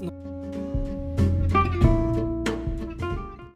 [0.00, 0.39] No.